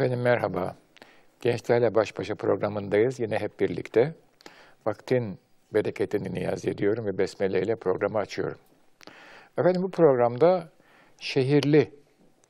Efendim 0.00 0.20
merhaba. 0.20 0.76
Gençlerle 1.40 1.94
Baş 1.94 2.18
Başa 2.18 2.34
programındayız. 2.34 3.20
Yine 3.20 3.38
hep 3.38 3.60
birlikte. 3.60 4.14
Vaktin 4.86 5.38
bereketini 5.74 6.34
niyaz 6.34 6.64
ediyorum 6.64 7.06
ve 7.06 7.18
besmele 7.18 7.62
ile 7.62 7.76
programı 7.76 8.18
açıyorum. 8.18 8.58
Efendim 9.58 9.82
bu 9.82 9.90
programda 9.90 10.68
şehirli 11.18 11.90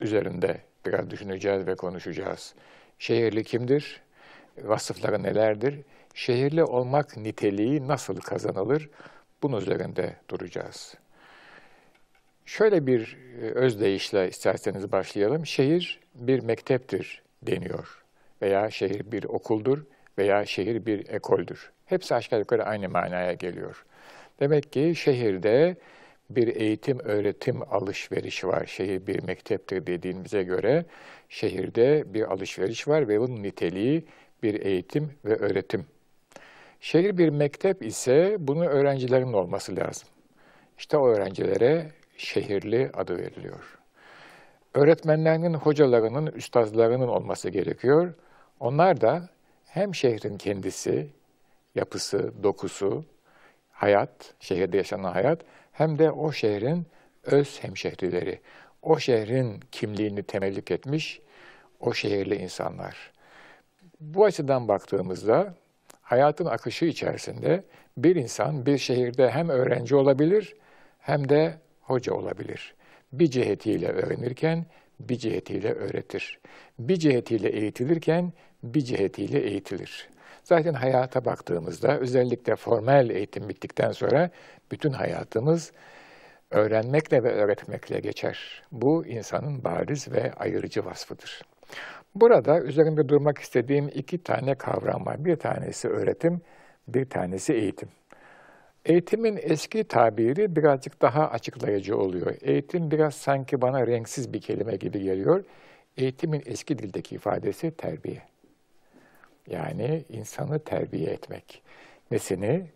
üzerinde 0.01 0.61
biraz 0.87 1.11
düşüneceğiz 1.11 1.67
ve 1.67 1.75
konuşacağız. 1.75 2.55
Şehirli 2.99 3.45
kimdir? 3.45 4.03
Vasıfları 4.63 5.23
nelerdir? 5.23 5.81
Şehirli 6.15 6.65
olmak 6.65 7.17
niteliği 7.17 7.89
nasıl 7.89 8.21
kazanılır? 8.21 8.91
Bunun 9.43 9.61
üzerinde 9.61 10.17
duracağız. 10.29 10.95
Şöyle 12.47 12.87
bir 12.87 13.19
e, 13.43 13.45
özdeyişle 13.45 14.29
isterseniz 14.29 14.93
başlayalım. 14.93 15.47
Şehir 15.47 16.01
bir 16.15 16.41
mekteptir 16.41 17.23
deniyor 17.43 18.05
veya 18.43 18.71
şehir 18.71 19.13
bir 19.13 19.25
okuldur 19.25 19.85
veya 20.19 20.47
şehir 20.47 20.87
bir 20.87 21.09
ekoldür. 21.09 21.73
Hepsi 21.87 22.15
aşağı 22.15 22.39
yukarı 22.39 22.65
aynı 22.65 22.89
manaya 22.89 23.33
geliyor. 23.33 23.85
Demek 24.41 24.73
ki 24.73 24.93
şehirde 24.97 25.77
bir 26.31 26.57
eğitim, 26.57 26.99
öğretim 26.99 27.63
alışverişi 27.73 28.49
var. 28.49 28.67
Şehir 28.67 29.07
bir 29.07 29.23
mekteptir 29.23 29.87
dediğimize 29.87 30.43
göre 30.43 30.85
şehirde 31.29 32.05
bir 32.07 32.33
alışveriş 32.33 32.89
var 32.89 33.09
ve 33.09 33.21
bunun 33.21 33.43
niteliği 33.43 34.05
bir 34.43 34.61
eğitim 34.61 35.13
ve 35.25 35.37
öğretim. 35.37 35.87
Şehir 36.81 37.19
bir 37.19 37.29
mektep 37.29 37.83
ise 37.83 38.37
bunun 38.39 38.67
öğrencilerin 38.67 39.33
olması 39.33 39.77
lazım. 39.77 40.09
İşte 40.79 40.97
o 40.97 41.09
öğrencilere 41.09 41.91
şehirli 42.17 42.91
adı 42.95 43.19
veriliyor. 43.19 43.80
Öğretmenlerinin, 44.75 45.55
hocalarının, 45.55 46.27
üstazlarının 46.27 47.09
olması 47.09 47.51
gerekiyor. 47.51 48.15
Onlar 48.61 49.01
da 49.01 49.29
hem 49.67 49.95
şehrin 49.95 50.39
kendisi, 50.39 51.09
yapısı, 51.75 52.33
dokusu, 52.43 53.05
hayat, 53.71 54.35
şehirde 54.41 54.77
yaşanan 54.77 55.13
hayat, 55.13 55.41
hem 55.73 55.99
de 55.99 56.11
o 56.11 56.33
şehrin 56.33 56.87
öz 57.25 57.63
hemşehrileri, 57.63 58.41
o 58.83 58.99
şehrin 58.99 59.61
kimliğini 59.73 60.23
temellik 60.23 60.71
etmiş 60.71 61.21
o 61.81 61.95
şehirli 61.95 62.35
insanlar. 62.37 63.13
Bu 64.01 64.25
açıdan 64.25 64.69
baktığımızda 64.69 65.55
hayatın 66.03 66.47
akışı 66.47 66.85
içerisinde 66.85 67.65
bir 67.97 68.17
insan 68.17 68.67
bir 68.67 68.79
şehirde 68.79 69.31
hem 69.31 69.49
öğrenci 69.49 69.97
olabilir 69.97 70.57
hem 70.99 71.29
de 71.29 71.55
hoca 71.81 72.15
olabilir. 72.15 72.75
Bir 73.13 73.31
cihetiyle 73.31 73.89
öğrenirken 73.89 74.67
bir 75.01 75.17
cihetiyle 75.17 75.73
öğretir. 75.73 76.39
Bir 76.79 76.97
cihetiyle 76.97 77.49
eğitilirken 77.49 78.33
bir 78.63 78.81
cihetiyle 78.81 79.41
eğitilir. 79.41 80.09
Zaten 80.45 80.75
hayata 80.75 81.25
baktığımızda 81.25 81.99
özellikle 81.99 82.57
formel 82.57 83.11
eğitim 83.11 83.49
bittikten 83.49 83.93
sonra 83.93 84.31
bütün 84.73 84.93
hayatımız 84.93 85.73
öğrenmekle 86.51 87.23
ve 87.23 87.33
öğretmekle 87.33 88.01
geçer. 88.01 88.63
Bu 88.73 89.07
insanın 89.07 89.65
bariz 89.65 90.13
ve 90.13 90.33
ayırıcı 90.33 90.85
vasfıdır. 90.85 91.43
Burada 92.15 92.61
üzerinde 92.61 93.09
durmak 93.09 93.39
istediğim 93.39 93.89
iki 93.89 94.23
tane 94.23 94.55
kavram 94.55 95.07
var. 95.07 95.25
Bir 95.25 95.37
tanesi 95.37 95.89
öğretim, 95.89 96.41
bir 96.89 97.05
tanesi 97.05 97.53
eğitim. 97.53 97.89
Eğitimin 98.85 99.39
eski 99.43 99.85
tabiri 99.85 100.57
birazcık 100.57 101.03
daha 101.03 101.31
açıklayıcı 101.31 101.99
oluyor. 101.99 102.35
Eğitim 102.41 102.91
biraz 102.91 103.15
sanki 103.15 103.61
bana 103.61 103.87
renksiz 103.87 104.33
bir 104.33 104.41
kelime 104.41 104.77
gibi 104.77 105.03
geliyor. 105.03 105.45
Eğitimin 105.97 106.43
eski 106.47 106.79
dildeki 106.79 107.15
ifadesi 107.15 107.71
terbiye. 107.71 108.23
Yani 109.51 110.05
insanı 110.09 110.59
terbiye 110.59 111.11
etmek. 111.11 111.63
Nesini? 112.11 112.67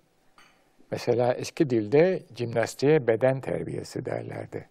Mesela 0.90 1.34
eski 1.34 1.70
dilde 1.70 2.22
jimnastiğe 2.36 3.06
beden 3.06 3.40
terbiyesi 3.40 4.04
derlerdi. 4.04 4.68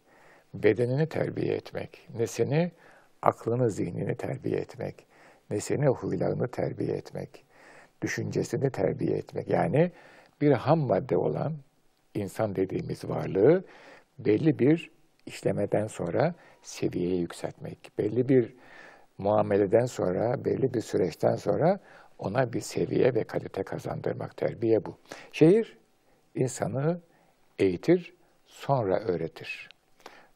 Bedenini 0.53 1.09
terbiye 1.09 1.55
etmek. 1.55 2.07
Nesini? 2.17 2.71
Aklını, 3.21 3.71
zihnini 3.71 4.15
terbiye 4.15 4.57
etmek. 4.57 5.05
Nesini? 5.49 5.87
Huylarını 5.87 6.47
terbiye 6.47 6.95
etmek. 6.95 7.29
Düşüncesini 8.01 8.69
terbiye 8.69 9.17
etmek. 9.17 9.49
Yani 9.49 9.91
bir 10.43 10.51
ham 10.51 10.79
madde 10.79 11.17
olan 11.17 11.53
insan 12.13 12.55
dediğimiz 12.55 13.09
varlığı 13.09 13.63
belli 14.19 14.59
bir 14.59 14.91
işlemeden 15.25 15.87
sonra 15.87 16.35
seviyeye 16.61 17.15
yükseltmek, 17.15 17.91
belli 17.97 18.29
bir 18.29 18.53
muameleden 19.17 19.85
sonra, 19.85 20.45
belli 20.45 20.73
bir 20.73 20.81
süreçten 20.81 21.35
sonra 21.35 21.79
ona 22.19 22.53
bir 22.53 22.61
seviye 22.61 23.15
ve 23.15 23.23
kalite 23.23 23.63
kazandırmak, 23.63 24.37
terbiye 24.37 24.85
bu. 24.85 24.97
Şehir 25.31 25.77
insanı 26.35 26.99
eğitir, 27.59 28.13
sonra 28.45 28.99
öğretir. 28.99 29.69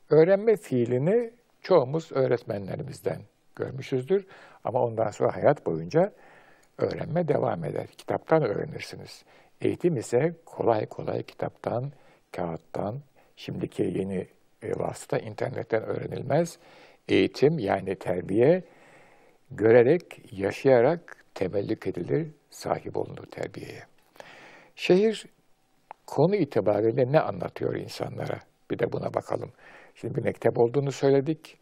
Öğrenme 0.09 0.57
fiilini 0.57 1.31
çoğumuz 1.61 2.11
öğretmenlerimizden 2.11 3.21
görmüşüzdür 3.55 4.25
ama 4.63 4.83
ondan 4.83 5.11
sonra 5.11 5.35
hayat 5.35 5.65
boyunca 5.65 6.13
öğrenme 6.77 7.27
devam 7.27 7.63
eder. 7.63 7.87
Kitaptan 7.87 8.43
öğrenirsiniz. 8.43 9.23
Eğitim 9.61 9.97
ise 9.97 10.33
kolay 10.45 10.85
kolay 10.85 11.23
kitaptan, 11.23 11.91
kağıttan, 12.31 12.99
şimdiki 13.35 13.83
yeni 13.83 14.27
e, 14.63 14.79
vasıta 14.79 15.17
internetten 15.17 15.83
öğrenilmez. 15.83 16.57
Eğitim 17.07 17.59
yani 17.59 17.95
terbiye 17.95 18.63
görerek, 19.51 20.21
yaşayarak 20.31 21.25
temellik 21.35 21.87
edilir, 21.87 22.27
sahip 22.49 22.97
olunur 22.97 23.25
terbiyeye. 23.25 23.83
Şehir 24.75 25.25
konu 26.07 26.35
itibariyle 26.35 27.11
ne 27.11 27.19
anlatıyor 27.19 27.75
insanlara? 27.75 28.39
Bir 28.71 28.79
de 28.79 28.91
buna 28.91 29.13
bakalım. 29.13 29.51
Şimdi 29.95 30.15
bir 30.15 30.23
mektep 30.23 30.57
olduğunu 30.57 30.91
söyledik. 30.91 31.57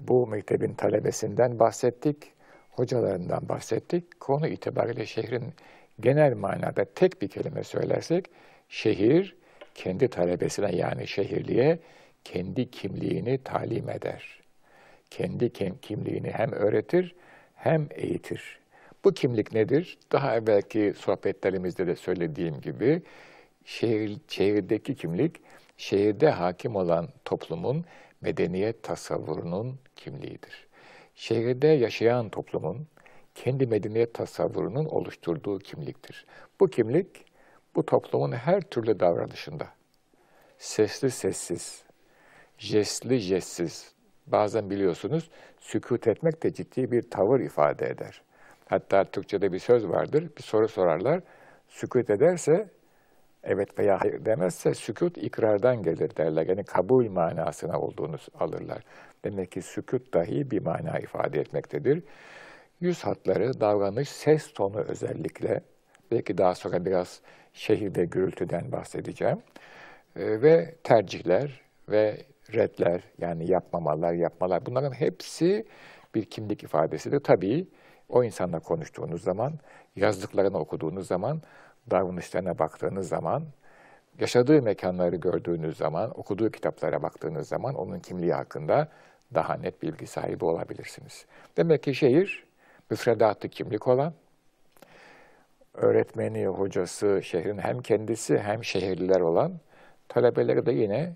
Bu 0.00 0.26
mektebin 0.26 0.74
talebesinden 0.74 1.58
bahsettik. 1.58 2.32
Hocalarından 2.70 3.48
bahsettik. 3.48 4.20
Konu 4.20 4.48
itibariyle 4.48 5.06
şehrin 5.06 5.54
genel 6.00 6.34
manada 6.34 6.84
tek 6.84 7.22
bir 7.22 7.28
kelime 7.28 7.64
söylersek 7.64 8.26
şehir 8.68 9.36
kendi 9.74 10.08
talebesine 10.08 10.76
yani 10.76 11.06
şehirliye 11.06 11.78
kendi 12.24 12.70
kimliğini 12.70 13.38
talim 13.38 13.90
eder. 13.90 14.40
Kendi 15.10 15.52
kimliğini 15.82 16.30
hem 16.30 16.52
öğretir 16.52 17.14
hem 17.54 17.88
eğitir. 17.90 18.60
Bu 19.04 19.14
kimlik 19.14 19.52
nedir? 19.52 19.98
Daha 20.12 20.36
evvelki 20.36 20.94
sohbetlerimizde 20.96 21.86
de 21.86 21.96
söylediğim 21.96 22.60
gibi 22.60 23.02
şehir, 23.64 24.18
şehirdeki 24.28 24.94
kimlik 24.94 25.36
şehirde 25.76 26.30
hakim 26.30 26.76
olan 26.76 27.08
toplumun 27.24 27.84
medeniyet 28.20 28.82
tasavvurunun 28.82 29.78
kimliğidir. 29.96 30.66
Şehirde 31.14 31.66
yaşayan 31.66 32.28
toplumun 32.28 32.86
kendi 33.44 33.66
medeniyet 33.66 34.14
tasavvurunun 34.14 34.84
oluşturduğu 34.84 35.58
kimliktir. 35.58 36.26
Bu 36.60 36.68
kimlik 36.68 37.24
bu 37.74 37.86
toplumun 37.86 38.32
her 38.32 38.60
türlü 38.60 39.00
davranışında 39.00 39.66
sesli 40.58 41.10
sessiz, 41.10 41.82
jestli 42.58 43.18
jestsiz, 43.18 43.92
bazen 44.26 44.70
biliyorsunuz 44.70 45.30
sükut 45.60 46.06
etmek 46.06 46.42
de 46.42 46.52
ciddi 46.52 46.90
bir 46.92 47.10
tavır 47.10 47.40
ifade 47.40 47.86
eder. 47.86 48.22
Hatta 48.68 49.04
Türkçe'de 49.04 49.52
bir 49.52 49.58
söz 49.58 49.88
vardır, 49.88 50.28
bir 50.38 50.42
soru 50.42 50.68
sorarlar. 50.68 51.20
Sükut 51.68 52.10
ederse, 52.10 52.68
evet 53.44 53.78
veya 53.78 54.00
hayır 54.00 54.24
demezse 54.24 54.74
sükut 54.74 55.18
ikrardan 55.18 55.82
gelir 55.82 56.16
derler. 56.16 56.46
Yani 56.46 56.64
kabul 56.64 57.10
manasına 57.10 57.80
olduğunu 57.80 58.16
alırlar. 58.38 58.82
Demek 59.24 59.52
ki 59.52 59.62
sükut 59.62 60.14
dahi 60.14 60.50
bir 60.50 60.62
mana 60.62 60.98
ifade 60.98 61.40
etmektedir 61.40 62.02
yüz 62.80 63.04
hatları, 63.04 63.60
davranış, 63.60 64.08
ses 64.08 64.52
tonu 64.52 64.80
özellikle, 64.80 65.60
belki 66.10 66.38
daha 66.38 66.54
sonra 66.54 66.84
biraz 66.84 67.20
şehirde 67.52 68.04
gürültüden 68.04 68.72
bahsedeceğim, 68.72 69.38
e, 70.16 70.42
ve 70.42 70.74
tercihler 70.84 71.60
ve 71.88 72.16
redler 72.54 73.02
yani 73.18 73.50
yapmamalar, 73.50 74.12
yapmalar 74.12 74.66
bunların 74.66 74.92
hepsi 74.92 75.66
bir 76.14 76.24
kimlik 76.24 76.62
ifadesidir. 76.62 77.20
Tabii 77.20 77.68
o 78.08 78.24
insanla 78.24 78.60
konuştuğunuz 78.60 79.22
zaman, 79.22 79.58
yazdıklarını 79.96 80.58
okuduğunuz 80.58 81.06
zaman, 81.06 81.42
davranışlarına 81.90 82.58
baktığınız 82.58 83.08
zaman, 83.08 83.44
yaşadığı 84.20 84.62
mekanları 84.62 85.16
gördüğünüz 85.16 85.76
zaman, 85.76 86.18
okuduğu 86.18 86.50
kitaplara 86.50 87.02
baktığınız 87.02 87.48
zaman 87.48 87.74
onun 87.74 88.00
kimliği 88.00 88.32
hakkında 88.32 88.88
daha 89.34 89.54
net 89.54 89.82
bilgi 89.82 90.06
sahibi 90.06 90.44
olabilirsiniz. 90.44 91.26
Demek 91.56 91.82
ki 91.82 91.94
şehir 91.94 92.49
müfredatı 92.90 93.48
kimlik 93.48 93.88
olan, 93.88 94.12
öğretmeni, 95.74 96.46
hocası, 96.46 97.20
şehrin 97.22 97.58
hem 97.58 97.82
kendisi 97.82 98.38
hem 98.38 98.64
şehirliler 98.64 99.20
olan, 99.20 99.52
talebeleri 100.08 100.66
de 100.66 100.72
yine 100.72 101.12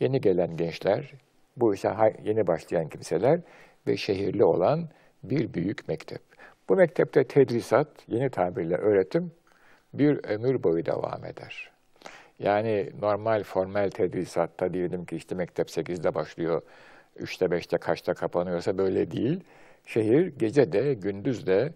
yeni 0.00 0.20
gelen 0.20 0.56
gençler, 0.56 1.12
bu 1.56 1.74
işe 1.74 2.14
yeni 2.24 2.46
başlayan 2.46 2.88
kimseler 2.88 3.40
ve 3.86 3.96
şehirli 3.96 4.44
olan 4.44 4.88
bir 5.22 5.54
büyük 5.54 5.88
mektep. 5.88 6.22
Bu 6.68 6.76
mektepte 6.76 7.24
tedrisat, 7.24 7.88
yeni 8.08 8.30
tabirle 8.30 8.76
öğretim 8.76 9.32
bir 9.94 10.24
ömür 10.24 10.62
boyu 10.62 10.86
devam 10.86 11.24
eder. 11.24 11.70
Yani 12.38 12.90
normal 13.00 13.42
formel 13.42 13.90
tedrisatta 13.90 14.74
diyelim 14.74 15.04
ki 15.04 15.16
işte 15.16 15.34
mektep 15.34 15.68
8'de 15.68 16.14
başlıyor, 16.14 16.62
3'te 17.20 17.44
5'te 17.44 17.78
kaçta 17.78 18.14
kapanıyorsa 18.14 18.78
böyle 18.78 19.10
değil. 19.10 19.40
Şehir 19.86 20.26
gece 20.26 20.72
de 20.72 20.94
gündüz 20.94 21.46
de 21.46 21.72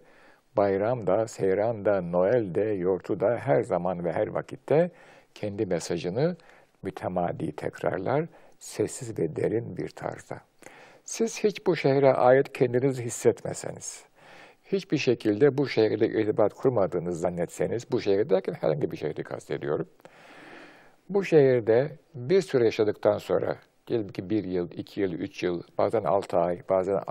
bayramda, 0.57 1.27
seyramda, 1.27 2.01
Noel'de, 2.01 2.61
yortuda 2.61 3.37
her 3.37 3.63
zaman 3.63 4.05
ve 4.05 4.13
her 4.13 4.27
vakitte 4.27 4.91
kendi 5.35 5.65
mesajını 5.65 6.35
mütemadi 6.83 7.51
tekrarlar, 7.51 8.25
sessiz 8.59 9.19
ve 9.19 9.35
derin 9.35 9.77
bir 9.77 9.89
tarzda. 9.89 10.41
Siz 11.03 11.43
hiç 11.43 11.65
bu 11.67 11.75
şehre 11.75 12.13
ait 12.13 12.53
kendinizi 12.53 13.03
hissetmeseniz, 13.03 14.03
hiçbir 14.65 14.97
şekilde 14.97 15.57
bu 15.57 15.67
şehirde 15.67 16.07
irtibat 16.07 16.53
kurmadığınızı 16.53 17.19
zannetseniz, 17.19 17.91
bu 17.91 18.01
şehir 18.01 18.29
derken 18.29 18.53
herhangi 18.53 18.91
bir 18.91 18.97
şehri 18.97 19.23
kastediyorum. 19.23 19.87
Bu 21.09 21.23
şehirde 21.23 21.91
bir 22.15 22.41
süre 22.41 22.65
yaşadıktan 22.65 23.17
sonra, 23.17 23.57
diyelim 23.87 24.07
ki 24.07 24.29
bir 24.29 24.43
yıl, 24.43 24.71
iki 24.71 25.01
yıl, 25.01 25.11
üç 25.13 25.43
yıl, 25.43 25.63
bazen 25.77 26.03
altı 26.03 26.37
ay, 26.37 26.61
bazen 26.69 27.01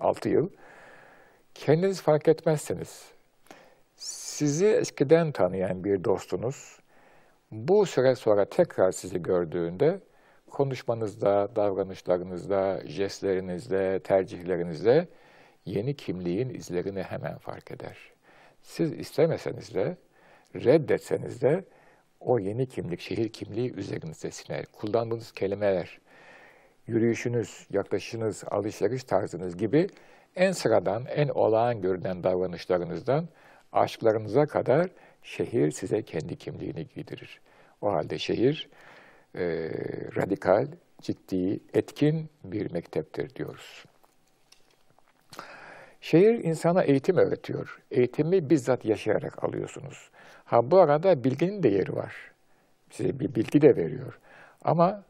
altı 0.00 0.28
yıl, 0.28 0.48
kendiniz 1.54 2.02
fark 2.02 2.28
etmezseniz, 2.28 3.04
sizi 3.96 4.66
eskiden 4.66 5.32
tanıyan 5.32 5.84
bir 5.84 6.04
dostunuz, 6.04 6.78
bu 7.50 7.86
süre 7.86 8.14
sonra 8.14 8.44
tekrar 8.44 8.92
sizi 8.92 9.22
gördüğünde, 9.22 10.00
konuşmanızda, 10.50 11.48
davranışlarınızda, 11.56 12.80
jestlerinizde, 12.86 14.00
tercihlerinizde 14.04 15.08
yeni 15.64 15.96
kimliğin 15.96 16.48
izlerini 16.48 17.02
hemen 17.02 17.38
fark 17.38 17.70
eder. 17.70 17.98
Siz 18.62 18.92
istemeseniz 18.92 19.74
de, 19.74 19.96
reddetseniz 20.54 21.42
de 21.42 21.64
o 22.24 22.38
yeni 22.38 22.66
kimlik, 22.66 23.00
şehir 23.00 23.28
kimliği 23.28 23.74
üzerinize 23.74 24.30
siner. 24.30 24.64
Kullandığınız 24.66 25.32
kelimeler, 25.32 25.98
yürüyüşünüz, 26.86 27.66
yaklaşışınız, 27.70 28.44
alışveriş 28.50 29.04
tarzınız 29.04 29.56
gibi 29.56 29.88
en 30.36 30.52
sıradan, 30.52 31.04
en 31.06 31.28
olağan 31.28 31.80
görünen 31.80 32.24
davranışlarınızdan 32.24 33.28
aşklarınıza 33.72 34.46
kadar 34.46 34.90
şehir 35.22 35.70
size 35.70 36.02
kendi 36.02 36.36
kimliğini 36.36 36.86
giydirir. 36.94 37.40
O 37.80 37.92
halde 37.92 38.18
şehir 38.18 38.68
e, 39.34 39.70
radikal, 40.16 40.66
ciddi, 41.00 41.60
etkin 41.74 42.30
bir 42.44 42.72
mekteptir 42.72 43.34
diyoruz. 43.34 43.84
Şehir 46.00 46.44
insana 46.44 46.82
eğitim 46.82 47.16
öğretiyor. 47.16 47.82
Eğitimi 47.90 48.50
bizzat 48.50 48.84
yaşayarak 48.84 49.44
alıyorsunuz. 49.44 50.10
Ha 50.54 50.70
bu 50.70 50.78
arada 50.78 51.24
bilginin 51.24 51.62
de 51.62 51.68
yeri 51.68 51.96
var. 51.96 52.14
Size 52.90 53.20
bir 53.20 53.34
bilgi 53.34 53.62
de 53.62 53.76
veriyor. 53.76 54.18
Ama 54.64 55.02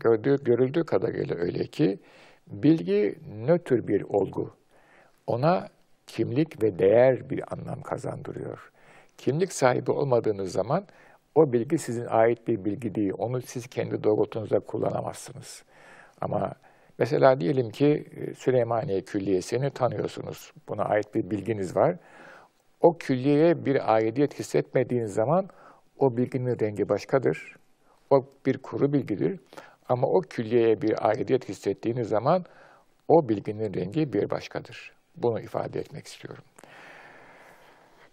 gördüğü, 0.00 0.44
görüldüğü 0.44 0.84
kadarıyla 0.84 1.36
öyle 1.36 1.66
ki 1.66 1.98
bilgi 2.46 3.18
nötr 3.46 3.88
bir 3.88 4.02
olgu. 4.02 4.50
Ona 5.26 5.68
kimlik 6.06 6.62
ve 6.62 6.78
değer 6.78 7.30
bir 7.30 7.54
anlam 7.54 7.82
kazandırıyor. 7.82 8.72
Kimlik 9.18 9.52
sahibi 9.52 9.90
olmadığınız 9.90 10.52
zaman 10.52 10.86
o 11.34 11.52
bilgi 11.52 11.78
sizin 11.78 12.06
ait 12.06 12.48
bir 12.48 12.64
bilgi 12.64 12.94
değil. 12.94 13.12
Onu 13.18 13.42
siz 13.42 13.66
kendi 13.66 14.04
doğrultunuzda 14.04 14.60
kullanamazsınız. 14.60 15.62
Ama 16.20 16.52
mesela 16.98 17.40
diyelim 17.40 17.70
ki 17.70 18.06
e, 18.16 18.34
Süleymaniye 18.34 19.00
Külliyesi'ni 19.00 19.70
tanıyorsunuz. 19.70 20.52
Buna 20.68 20.84
ait 20.84 21.14
bir 21.14 21.30
bilginiz 21.30 21.76
var. 21.76 21.96
O 22.86 22.98
külliyeye 22.98 23.66
bir 23.66 23.94
aidiyet 23.94 24.38
hissetmediğiniz 24.38 25.14
zaman 25.14 25.48
o 25.98 26.16
bilginin 26.16 26.60
rengi 26.60 26.88
başkadır. 26.88 27.56
O 28.10 28.24
bir 28.46 28.58
kuru 28.58 28.92
bilgidir. 28.92 29.40
Ama 29.88 30.06
o 30.06 30.20
külliyeye 30.20 30.82
bir 30.82 31.08
aidiyet 31.08 31.48
hissettiğiniz 31.48 32.08
zaman 32.08 32.44
o 33.08 33.28
bilginin 33.28 33.74
rengi 33.74 34.12
bir 34.12 34.30
başkadır. 34.30 34.92
Bunu 35.16 35.40
ifade 35.40 35.80
etmek 35.80 36.06
istiyorum. 36.06 36.44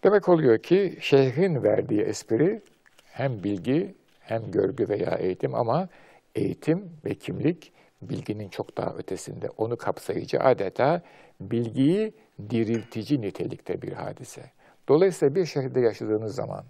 Demek 0.04 0.30
oluyor 0.30 0.58
ki 0.58 0.98
şehrin 1.02 1.64
verdiği 1.64 2.02
espri 2.02 2.62
hem 3.06 3.44
bilgi 3.44 3.96
hem 4.20 4.52
görgü 4.52 4.90
veya 4.90 5.18
eğitim 5.18 5.56
ama 5.56 5.88
eğitim 6.36 6.92
ve 7.06 7.14
kimlik 7.14 7.74
bilginin 8.02 8.50
çok 8.50 8.78
daha 8.78 8.96
ötesinde. 8.96 9.50
Onu 9.58 9.78
kapsayıcı 9.78 10.40
adeta 10.40 11.02
bilgiyi 11.42 12.14
diriltici 12.50 13.22
nitelikte 13.22 13.82
bir 13.82 13.92
hadise. 13.92 14.42
Dolayısıyla 14.88 15.36
bir 15.36 15.46
şehirde 15.46 15.80
yaşadığınız 15.80 16.36
zaman, 16.36 16.64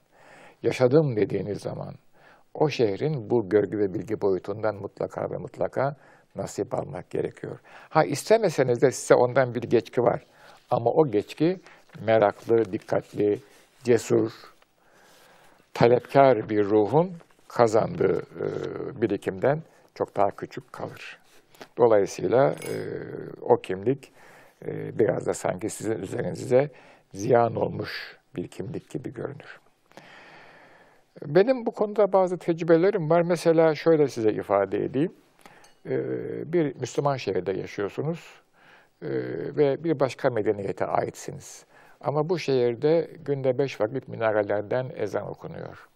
yaşadım 0.63 1.15
dediğiniz 1.15 1.61
zaman 1.61 1.95
o 2.53 2.69
şehrin 2.69 3.29
bu 3.29 3.49
görgü 3.49 3.77
ve 3.77 3.93
bilgi 3.93 4.21
boyutundan 4.21 4.75
mutlaka 4.75 5.31
ve 5.31 5.37
mutlaka 5.37 5.95
nasip 6.35 6.73
almak 6.73 7.09
gerekiyor. 7.09 7.59
Ha 7.89 8.03
istemeseniz 8.03 8.81
de 8.81 8.91
size 8.91 9.15
ondan 9.15 9.55
bir 9.55 9.61
geçki 9.61 10.03
var. 10.03 10.25
Ama 10.69 10.91
o 10.91 11.07
geçki 11.07 11.59
meraklı, 12.05 12.71
dikkatli, 12.71 13.39
cesur, 13.83 14.31
talepkar 15.73 16.49
bir 16.49 16.65
ruhun 16.65 17.11
kazandığı 17.47 18.19
e, 18.19 18.45
birikimden 19.01 19.61
çok 19.95 20.15
daha 20.15 20.31
küçük 20.31 20.73
kalır. 20.73 21.19
Dolayısıyla 21.77 22.51
e, 22.51 22.75
o 23.41 23.57
kimlik 23.57 24.11
e, 24.65 24.99
biraz 24.99 25.25
da 25.25 25.33
sanki 25.33 25.69
sizin 25.69 26.01
üzerinize 26.01 26.69
ziyan 27.13 27.55
olmuş 27.55 28.17
bir 28.35 28.47
kimlik 28.47 28.89
gibi 28.89 29.13
görünür. 29.13 29.59
Benim 31.25 31.65
bu 31.65 31.71
konuda 31.71 32.13
bazı 32.13 32.37
tecrübelerim 32.37 33.09
var. 33.09 33.21
Mesela 33.21 33.75
şöyle 33.75 34.07
size 34.07 34.33
ifade 34.33 34.85
edeyim. 34.85 35.13
Ee, 35.85 36.53
bir 36.53 36.75
Müslüman 36.75 37.17
şehirde 37.17 37.51
yaşıyorsunuz 37.51 38.19
ee, 39.01 39.07
ve 39.57 39.83
bir 39.83 39.99
başka 39.99 40.29
medeniyete 40.29 40.85
aitsiniz. 40.85 41.65
Ama 42.01 42.29
bu 42.29 42.39
şehirde 42.39 43.09
günde 43.25 43.57
beş 43.57 43.81
vakit 43.81 44.07
minarelerden 44.07 44.91
ezan 44.95 45.29
okunuyor. 45.29 45.89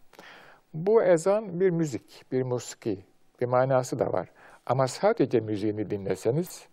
Bu 0.74 1.03
ezan 1.03 1.59
bir 1.59 1.69
müzik, 1.69 2.25
bir 2.31 2.43
musiki, 2.43 3.05
bir 3.41 3.45
manası 3.45 4.00
da 4.00 4.13
var. 4.13 4.29
Ama 4.65 4.88
sadece 4.88 5.39
müziğini 5.39 5.89
dinleseniz 5.89 6.67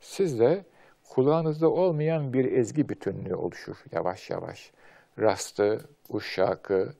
siz 0.00 0.40
de 0.40 0.64
kulağınızda 1.10 1.68
olmayan 1.68 2.32
bir 2.32 2.52
ezgi 2.52 2.88
bütünlüğü 2.88 3.34
oluşur 3.34 3.84
yavaş 3.92 4.30
yavaş. 4.30 4.72
Rastı, 5.18 5.80
uşşakı, 6.08 6.92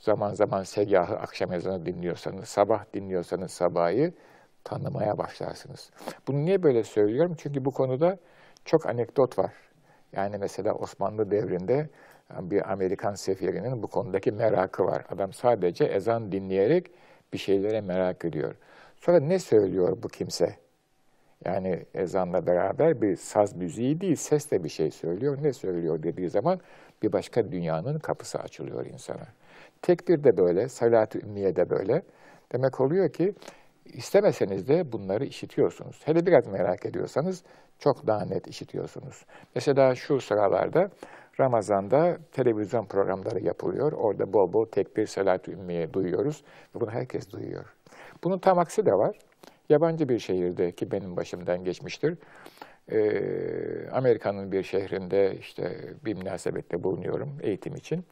zaman 0.00 0.34
zaman 0.34 0.62
segahı 0.62 1.16
akşam 1.16 1.52
ezanı 1.52 1.86
dinliyorsanız, 1.86 2.48
sabah 2.48 2.84
dinliyorsanız 2.94 3.50
sabahı 3.50 4.12
tanımaya 4.64 5.18
başlarsınız. 5.18 5.90
Bunu 6.28 6.44
niye 6.44 6.62
böyle 6.62 6.84
söylüyorum? 6.84 7.34
Çünkü 7.38 7.64
bu 7.64 7.70
konuda 7.70 8.18
çok 8.64 8.86
anekdot 8.86 9.38
var. 9.38 9.52
Yani 10.12 10.38
mesela 10.38 10.74
Osmanlı 10.74 11.30
devrinde 11.30 11.88
bir 12.40 12.72
Amerikan 12.72 13.14
sefirinin 13.14 13.82
bu 13.82 13.86
konudaki 13.86 14.32
merakı 14.32 14.84
var. 14.84 15.04
Adam 15.08 15.32
sadece 15.32 15.84
ezan 15.84 16.32
dinleyerek 16.32 16.90
bir 17.32 17.38
şeylere 17.38 17.80
merak 17.80 18.24
ediyor. 18.24 18.54
Sonra 18.96 19.20
ne 19.20 19.38
söylüyor 19.38 20.02
bu 20.02 20.08
kimse? 20.08 20.56
Yani 21.44 21.84
ezanla 21.94 22.46
beraber 22.46 23.02
bir 23.02 23.16
saz 23.16 23.56
müziği 23.56 24.00
değil, 24.00 24.16
ses 24.16 24.50
de 24.50 24.64
bir 24.64 24.68
şey 24.68 24.90
söylüyor. 24.90 25.38
Ne 25.42 25.52
söylüyor 25.52 26.02
dediği 26.02 26.30
zaman 26.30 26.60
bir 27.02 27.12
başka 27.12 27.52
dünyanın 27.52 27.98
kapısı 27.98 28.38
açılıyor 28.38 28.86
insana. 28.86 29.26
Tekbir 29.82 30.24
de 30.24 30.36
böyle, 30.36 30.68
salat-ı 30.68 31.18
ümmiye 31.18 31.56
de 31.56 31.70
böyle. 31.70 32.02
Demek 32.52 32.80
oluyor 32.80 33.12
ki 33.12 33.34
istemeseniz 33.84 34.68
de 34.68 34.92
bunları 34.92 35.24
işitiyorsunuz. 35.24 36.00
Hele 36.04 36.26
biraz 36.26 36.46
merak 36.46 36.86
ediyorsanız 36.86 37.42
çok 37.78 38.06
daha 38.06 38.24
net 38.24 38.46
işitiyorsunuz. 38.46 39.24
Mesela 39.54 39.94
şu 39.94 40.20
sıralarda 40.20 40.90
Ramazan'da 41.40 42.16
televizyon 42.32 42.86
programları 42.86 43.40
yapılıyor. 43.40 43.92
Orada 43.92 44.32
bol 44.32 44.52
bol 44.52 44.66
tekbir, 44.66 45.06
salat-ı 45.06 45.50
ümmiye 45.50 45.92
duyuyoruz. 45.92 46.44
Bunu 46.74 46.90
herkes 46.90 47.32
duyuyor. 47.32 47.64
Bunun 48.24 48.38
tam 48.38 48.58
aksi 48.58 48.86
de 48.86 48.94
var. 48.94 49.18
Yabancı 49.72 50.08
bir 50.08 50.18
şehirde 50.18 50.72
ki 50.72 50.90
benim 50.90 51.16
başımdan 51.16 51.64
geçmiştir. 51.64 52.18
Ee, 52.92 53.88
Amerika'nın 53.92 54.52
bir 54.52 54.62
şehrinde 54.62 55.36
işte 55.38 55.80
bir 56.04 56.14
münasebette 56.14 56.82
bulunuyorum 56.82 57.38
eğitim 57.42 57.76
için. 57.76 58.04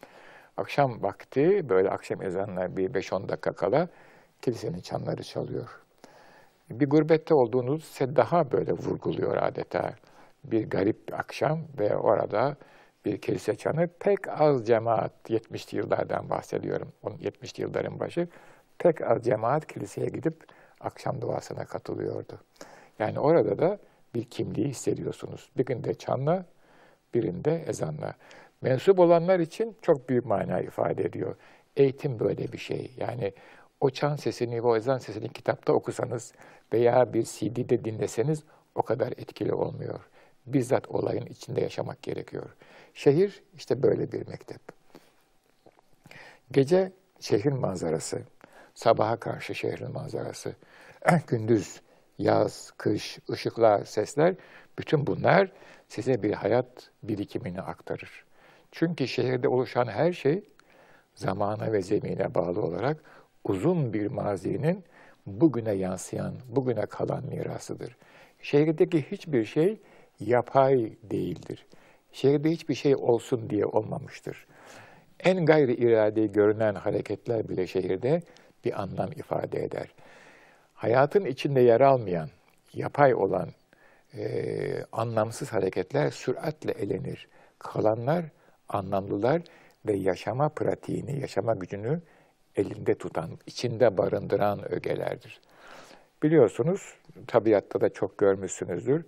Akşam 0.56 1.02
vakti 1.02 1.68
böyle 1.68 1.90
akşam 1.90 2.22
ezanına 2.22 2.76
bir 2.76 2.90
5-10 2.90 3.28
dakika 3.28 3.52
kala 3.52 3.88
kilisenin 4.42 4.80
çanları 4.80 5.22
çalıyor. 5.22 5.80
Bir 6.70 6.90
gurbette 6.90 7.34
olduğunuz 7.34 7.84
size 7.84 8.16
daha 8.16 8.52
böyle 8.52 8.72
vurguluyor 8.72 9.36
adeta. 9.36 9.94
Bir 10.44 10.70
garip 10.70 11.08
bir 11.08 11.12
akşam 11.12 11.60
ve 11.78 11.96
orada 11.96 12.56
bir 13.04 13.18
kilise 13.18 13.56
çanı 13.56 13.88
pek 14.00 14.28
az 14.28 14.66
cemaat, 14.66 15.12
70'li 15.28 15.78
yıllardan 15.78 16.30
bahsediyorum, 16.30 16.92
70'li 17.04 17.62
yılların 17.62 18.00
başı, 18.00 18.28
pek 18.78 19.02
az 19.02 19.24
cemaat 19.24 19.66
kiliseye 19.66 20.06
gidip 20.06 20.59
akşam 20.80 21.20
duasına 21.20 21.64
katılıyordu. 21.64 22.40
Yani 22.98 23.18
orada 23.20 23.58
da 23.58 23.78
bir 24.14 24.24
kimliği 24.24 24.68
hissediyorsunuz. 24.68 25.50
Birinde 25.56 25.94
çanla, 25.94 26.44
birinde 27.14 27.64
ezanla. 27.66 28.14
Mensup 28.62 28.98
olanlar 28.98 29.40
için 29.40 29.76
çok 29.82 30.08
büyük 30.08 30.26
mana 30.26 30.60
ifade 30.60 31.02
ediyor. 31.02 31.36
Eğitim 31.76 32.20
böyle 32.20 32.52
bir 32.52 32.58
şey. 32.58 32.90
Yani 32.96 33.32
o 33.80 33.90
çan 33.90 34.16
sesini, 34.16 34.62
o 34.62 34.76
ezan 34.76 34.98
sesini 34.98 35.28
kitapta 35.28 35.72
okusanız 35.72 36.32
veya 36.72 37.12
bir 37.12 37.24
CD'de 37.24 37.84
dinleseniz 37.84 38.42
o 38.74 38.82
kadar 38.82 39.12
etkili 39.12 39.52
olmuyor. 39.52 40.00
Bizzat 40.46 40.88
olayın 40.88 41.26
içinde 41.26 41.60
yaşamak 41.60 42.02
gerekiyor. 42.02 42.50
Şehir 42.94 43.42
işte 43.56 43.82
böyle 43.82 44.12
bir 44.12 44.26
mektep. 44.26 44.60
Gece 46.52 46.92
şehrin 47.20 47.56
manzarası, 47.56 48.22
sabaha 48.74 49.16
karşı 49.16 49.54
şehrin 49.54 49.92
manzarası, 49.92 50.54
gündüz, 51.26 51.80
yaz, 52.18 52.70
kış, 52.76 53.18
ışıklar, 53.30 53.84
sesler, 53.84 54.34
bütün 54.78 55.06
bunlar 55.06 55.52
size 55.88 56.22
bir 56.22 56.32
hayat 56.32 56.90
birikimini 57.02 57.60
aktarır. 57.60 58.24
Çünkü 58.72 59.08
şehirde 59.08 59.48
oluşan 59.48 59.86
her 59.86 60.12
şey 60.12 60.44
zamana 61.14 61.72
ve 61.72 61.82
zemine 61.82 62.34
bağlı 62.34 62.62
olarak 62.62 62.96
uzun 63.44 63.92
bir 63.92 64.06
mazinin 64.06 64.84
bugüne 65.26 65.72
yansıyan, 65.72 66.34
bugüne 66.48 66.86
kalan 66.86 67.26
mirasıdır. 67.26 67.96
Şehirdeki 68.42 69.02
hiçbir 69.10 69.44
şey 69.44 69.80
yapay 70.20 70.92
değildir. 71.02 71.66
Şehirde 72.12 72.50
hiçbir 72.50 72.74
şey 72.74 72.96
olsun 72.96 73.50
diye 73.50 73.66
olmamıştır. 73.66 74.46
En 75.20 75.46
gayri 75.46 75.74
iradi 75.74 76.32
görünen 76.32 76.74
hareketler 76.74 77.48
bile 77.48 77.66
şehirde 77.66 78.22
bir 78.64 78.82
anlam 78.82 79.12
ifade 79.12 79.64
eder. 79.64 79.94
Hayatın 80.74 81.24
içinde 81.24 81.60
yer 81.60 81.80
almayan, 81.80 82.28
yapay 82.74 83.14
olan 83.14 83.48
e, 84.14 84.84
anlamsız 84.92 85.52
hareketler 85.52 86.10
süratle 86.10 86.72
elenir. 86.72 87.28
Kalanlar 87.58 88.24
anlamlılar 88.68 89.42
ve 89.86 89.92
yaşama 89.92 90.48
pratiğini, 90.48 91.20
yaşama 91.20 91.54
gücünü 91.54 92.00
elinde 92.56 92.94
tutan, 92.94 93.30
içinde 93.46 93.98
barındıran 93.98 94.72
ögelerdir. 94.72 95.40
Biliyorsunuz, 96.22 96.94
tabiatta 97.26 97.80
da 97.80 97.92
çok 97.92 98.18
görmüşsünüzdür. 98.18 99.04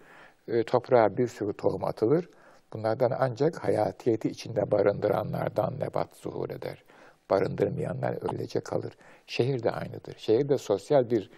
E, 0.48 0.62
toprağa 0.62 1.16
bir 1.16 1.28
sürü 1.28 1.52
tohum 1.52 1.84
atılır. 1.84 2.28
Bunlardan 2.72 3.12
ancak 3.18 3.64
hayatiyeti 3.64 4.28
içinde 4.28 4.70
barındıranlardan 4.70 5.80
nebat 5.80 6.16
zuhur 6.16 6.50
eder. 6.50 6.84
Barındırmayanlar 7.30 8.32
öylece 8.32 8.60
kalır. 8.60 8.92
Şehir 9.26 9.62
de 9.62 9.70
aynıdır. 9.70 10.14
Şehir 10.18 10.48
de 10.48 10.58
sosyal 10.58 11.10
bir 11.10 11.30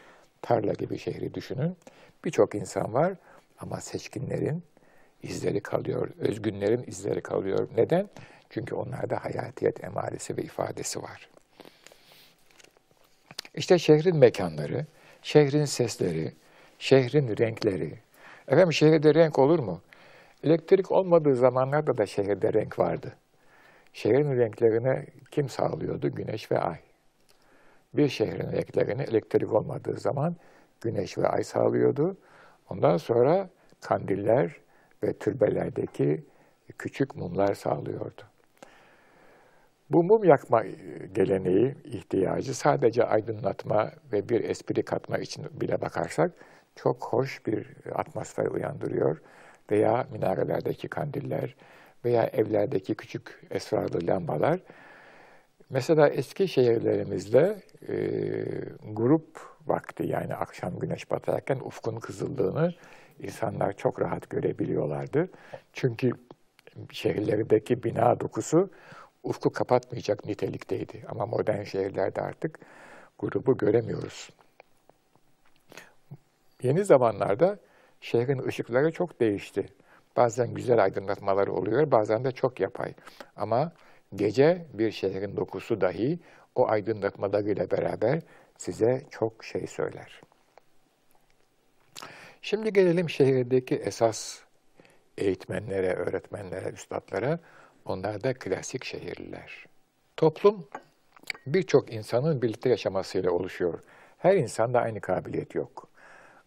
tarla 0.42 0.72
gibi 0.72 0.98
şehri 0.98 1.34
düşünün. 1.34 1.76
Birçok 2.24 2.54
insan 2.54 2.94
var 2.94 3.14
ama 3.58 3.80
seçkinlerin 3.80 4.62
izleri 5.22 5.60
kalıyor, 5.60 6.10
özgünlerin 6.18 6.84
izleri 6.86 7.20
kalıyor. 7.20 7.68
Neden? 7.76 8.08
Çünkü 8.50 8.74
onlarda 8.74 9.24
hayatiyet 9.24 9.84
emaresi 9.84 10.36
ve 10.36 10.42
ifadesi 10.42 11.02
var. 11.02 11.28
İşte 13.54 13.78
şehrin 13.78 14.16
mekanları, 14.16 14.86
şehrin 15.22 15.64
sesleri, 15.64 16.32
şehrin 16.78 17.36
renkleri. 17.36 17.98
Efendim 18.48 18.72
şehirde 18.72 19.14
renk 19.14 19.38
olur 19.38 19.58
mu? 19.58 19.80
Elektrik 20.44 20.90
olmadığı 20.90 21.36
zamanlarda 21.36 21.98
da 21.98 22.06
şehirde 22.06 22.52
renk 22.52 22.78
vardı. 22.78 23.12
Şehrin 23.94 24.36
renklerini 24.36 25.06
kim 25.30 25.48
sağlıyordu? 25.48 26.14
Güneş 26.14 26.52
ve 26.52 26.58
ay. 26.58 26.78
Bir 27.94 28.08
şehrin 28.08 28.52
renklerini 28.52 29.02
elektrik 29.02 29.52
olmadığı 29.52 29.96
zaman 29.96 30.36
güneş 30.80 31.18
ve 31.18 31.28
ay 31.28 31.44
sağlıyordu. 31.44 32.16
Ondan 32.70 32.96
sonra 32.96 33.48
kandiller 33.80 34.56
ve 35.02 35.12
türbelerdeki 35.12 36.24
küçük 36.78 37.16
mumlar 37.16 37.54
sağlıyordu. 37.54 38.22
Bu 39.90 40.04
mum 40.04 40.24
yakma 40.24 40.64
geleneği, 41.14 41.74
ihtiyacı 41.84 42.54
sadece 42.54 43.04
aydınlatma 43.04 43.90
ve 44.12 44.28
bir 44.28 44.44
espri 44.44 44.82
katma 44.82 45.18
için 45.18 45.46
bile 45.60 45.80
bakarsak 45.80 46.32
çok 46.76 47.04
hoş 47.04 47.46
bir 47.46 47.66
atmosfer 47.94 48.46
uyandırıyor. 48.46 49.20
Veya 49.70 50.06
minarelerdeki 50.12 50.88
kandiller 50.88 51.56
veya 52.04 52.24
evlerdeki 52.26 52.94
küçük 52.94 53.42
esrarlı 53.50 54.06
lambalar. 54.06 54.60
Mesela 55.70 56.08
eski 56.08 56.48
şehirlerimizde 56.48 57.62
e, 57.88 57.96
grup 58.92 59.40
vakti 59.66 60.06
yani 60.06 60.34
akşam 60.34 60.78
güneş 60.78 61.10
batarken 61.10 61.56
ufkun 61.56 61.96
kızıldığını 61.96 62.74
insanlar 63.20 63.76
çok 63.76 64.00
rahat 64.00 64.30
görebiliyorlardı. 64.30 65.28
Çünkü 65.72 66.12
şehirlerindeki 66.90 67.82
bina 67.82 68.20
dokusu 68.20 68.70
ufku 69.22 69.52
kapatmayacak 69.52 70.24
nitelikteydi. 70.24 71.04
Ama 71.08 71.26
modern 71.26 71.62
şehirlerde 71.62 72.20
artık 72.20 72.58
grubu 73.18 73.56
göremiyoruz. 73.56 74.30
Yeni 76.62 76.84
zamanlarda 76.84 77.58
şehrin 78.00 78.38
ışıkları 78.38 78.92
çok 78.92 79.20
değişti. 79.20 79.66
Bazen 80.16 80.54
güzel 80.54 80.84
aydınlatmalar 80.84 81.46
oluyor, 81.46 81.90
bazen 81.90 82.24
de 82.24 82.32
çok 82.32 82.60
yapay. 82.60 82.92
Ama 83.36 83.72
gece 84.14 84.66
bir 84.72 84.90
şehrin 84.90 85.36
dokusu 85.36 85.80
dahi 85.80 86.18
o 86.54 86.68
aydınlatmalarıyla 86.68 87.70
beraber 87.70 88.20
size 88.58 89.02
çok 89.10 89.44
şey 89.44 89.66
söyler. 89.66 90.20
Şimdi 92.42 92.72
gelelim 92.72 93.10
şehirdeki 93.10 93.74
esas 93.74 94.40
eğitmenlere, 95.18 95.94
öğretmenlere, 95.94 96.68
üstadlara. 96.68 97.38
Onlar 97.84 98.22
da 98.24 98.34
klasik 98.34 98.84
şehirliler. 98.84 99.66
Toplum 100.16 100.68
birçok 101.46 101.92
insanın 101.92 102.42
birlikte 102.42 102.68
yaşamasıyla 102.68 103.30
oluşuyor. 103.30 103.78
Her 104.18 104.36
insanda 104.36 104.80
aynı 104.80 105.00
kabiliyet 105.00 105.54
yok. 105.54 105.88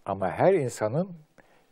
Ama 0.06 0.32
her 0.32 0.54
insanın 0.54 1.10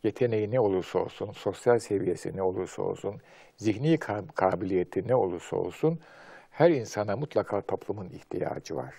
yeteneği 0.05 0.51
ne 0.51 0.59
olursa 0.59 0.99
olsun, 0.99 1.31
sosyal 1.31 1.79
seviyesi 1.79 2.37
ne 2.37 2.41
olursa 2.41 2.81
olsun, 2.81 3.21
zihni 3.57 3.97
kabiliyeti 4.35 5.07
ne 5.07 5.15
olursa 5.15 5.55
olsun, 5.55 5.99
her 6.51 6.69
insana 6.69 7.17
mutlaka 7.17 7.61
toplumun 7.61 8.09
ihtiyacı 8.09 8.75
var. 8.75 8.95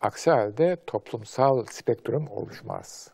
Aksi 0.00 0.30
halde 0.30 0.76
toplumsal 0.86 1.64
spektrum 1.64 2.28
oluşmaz. 2.28 3.10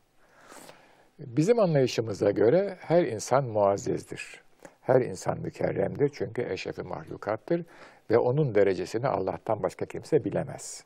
Bizim 1.18 1.58
anlayışımıza 1.58 2.30
göre 2.30 2.76
her 2.80 3.04
insan 3.04 3.44
muazzezdir. 3.44 4.44
Her 4.80 5.00
insan 5.00 5.38
mükerremdir 5.38 6.10
çünkü 6.14 6.42
eşrefi 6.42 6.82
mahlukattır 6.82 7.64
ve 8.10 8.18
onun 8.18 8.54
derecesini 8.54 9.08
Allah'tan 9.08 9.62
başka 9.62 9.86
kimse 9.86 10.24
bilemez. 10.24 10.84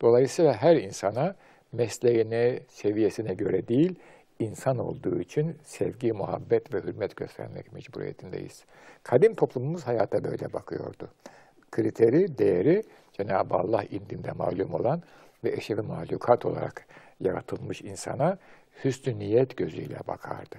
Dolayısıyla 0.00 0.54
her 0.54 0.76
insana 0.76 1.34
mesleğine, 1.72 2.60
seviyesine 2.68 3.34
göre 3.34 3.68
değil, 3.68 3.94
insan 4.40 4.78
olduğu 4.78 5.20
için 5.20 5.56
sevgi, 5.64 6.12
muhabbet 6.12 6.74
ve 6.74 6.80
hürmet 6.80 7.16
göstermek 7.16 7.72
mecburiyetindeyiz. 7.72 8.64
Kadim 9.02 9.34
toplumumuz 9.34 9.86
hayata 9.86 10.24
böyle 10.24 10.52
bakıyordu. 10.52 11.08
Kriteri, 11.70 12.38
değeri 12.38 12.82
Cenab-ı 13.12 13.54
Allah 13.54 13.84
indinde 13.84 14.32
malum 14.32 14.74
olan 14.74 15.02
ve 15.44 15.52
eşevi 15.52 15.80
mahlukat 15.80 16.46
olarak 16.46 16.86
yaratılmış 17.20 17.82
insana 17.82 18.38
hüsnü 18.84 19.18
niyet 19.18 19.56
gözüyle 19.56 19.98
bakardı. 20.08 20.56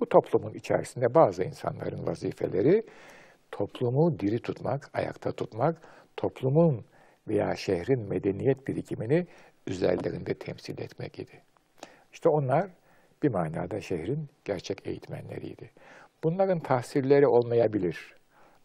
Bu 0.00 0.08
toplumun 0.08 0.54
içerisinde 0.54 1.14
bazı 1.14 1.44
insanların 1.44 2.06
vazifeleri 2.06 2.82
toplumu 3.50 4.18
diri 4.20 4.38
tutmak, 4.38 4.90
ayakta 4.94 5.32
tutmak, 5.32 5.76
toplumun 6.16 6.84
veya 7.28 7.56
şehrin 7.56 8.00
medeniyet 8.00 8.68
birikimini 8.68 9.26
üzerlerinde 9.66 10.34
temsil 10.34 10.80
etmek 10.80 11.18
idi. 11.18 11.42
İşte 12.12 12.28
onlar 12.28 12.66
bir 13.22 13.28
manada 13.28 13.80
şehrin 13.80 14.28
gerçek 14.44 14.86
eğitmenleriydi. 14.86 15.70
Bunların 16.24 16.60
tahsilleri 16.60 17.26
olmayabilir. 17.26 18.14